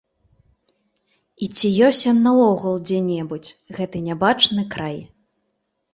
І 1.45 1.49
ці 1.59 1.67
ёсць 1.89 2.01
ён 2.11 2.17
наогул 2.29 2.75
дзе-небудзь, 2.89 3.55
гэты 3.79 3.97
нябачаны 4.11 4.63
край? 4.77 4.97